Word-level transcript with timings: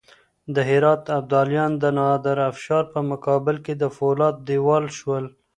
د 0.55 0.57
هرات 0.69 1.03
ابدالیان 1.19 1.71
د 1.83 1.83
نادرافشار 1.99 2.83
په 2.93 2.99
مقابل 3.11 3.55
کې 3.65 3.73
د 3.77 3.83
فولادو 3.95 4.43
دېوال 4.47 4.85
شول. 4.97 5.25